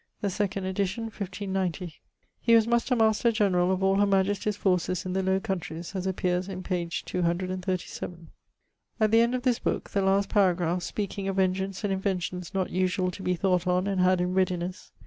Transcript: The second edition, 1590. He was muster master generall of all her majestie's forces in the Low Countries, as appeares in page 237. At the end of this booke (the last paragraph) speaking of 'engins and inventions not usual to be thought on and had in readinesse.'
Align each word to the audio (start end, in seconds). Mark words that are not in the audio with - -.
The 0.21 0.31
second 0.31 0.65
edition, 0.65 1.03
1590. 1.03 1.93
He 2.39 2.55
was 2.55 2.65
muster 2.67 2.95
master 2.95 3.31
generall 3.31 3.69
of 3.71 3.83
all 3.83 3.97
her 3.97 4.07
majestie's 4.07 4.57
forces 4.57 5.05
in 5.05 5.13
the 5.13 5.21
Low 5.21 5.39
Countries, 5.39 5.93
as 5.95 6.07
appeares 6.07 6.49
in 6.49 6.63
page 6.63 7.05
237. 7.05 8.29
At 8.99 9.11
the 9.11 9.21
end 9.21 9.35
of 9.35 9.43
this 9.43 9.59
booke 9.59 9.91
(the 9.91 10.01
last 10.01 10.27
paragraph) 10.27 10.81
speaking 10.81 11.27
of 11.27 11.37
'engins 11.37 11.83
and 11.83 11.93
inventions 11.93 12.51
not 12.51 12.71
usual 12.71 13.11
to 13.11 13.21
be 13.21 13.35
thought 13.35 13.67
on 13.67 13.85
and 13.85 14.01
had 14.01 14.19
in 14.19 14.33
readinesse.' 14.33 14.89